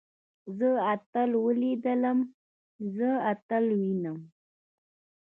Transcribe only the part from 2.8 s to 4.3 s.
زه اتل وينم.